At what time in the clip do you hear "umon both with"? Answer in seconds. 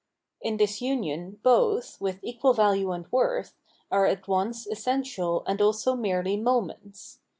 0.81-2.17